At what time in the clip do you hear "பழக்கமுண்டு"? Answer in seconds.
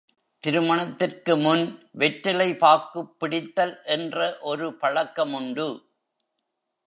4.81-5.67